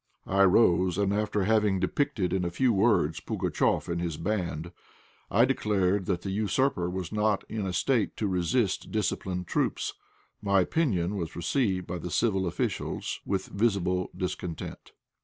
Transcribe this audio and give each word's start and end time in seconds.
I 0.25 0.45
rose, 0.45 0.97
and 0.97 1.13
after 1.13 1.43
having 1.43 1.79
depicted 1.79 2.33
in 2.33 2.43
a 2.43 2.49
few 2.49 2.73
words 2.73 3.19
Pugatchéf 3.19 3.87
and 3.87 4.01
his 4.01 4.17
band, 4.17 4.71
I 5.29 5.45
declared 5.45 6.07
that 6.07 6.23
the 6.23 6.31
usurper 6.31 6.89
was 6.89 7.11
not 7.11 7.43
in 7.47 7.67
a 7.67 7.71
state 7.71 8.17
to 8.17 8.25
resist 8.27 8.91
disciplined 8.91 9.45
troops. 9.45 9.93
My 10.41 10.61
opinion 10.61 11.17
was 11.17 11.35
received 11.35 11.85
by 11.85 11.99
the 11.99 12.09
civil 12.09 12.47
officials 12.47 13.19
with 13.27 13.45
visible 13.49 14.09
discontent. 14.17 14.93